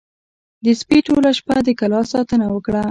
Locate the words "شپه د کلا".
1.37-2.01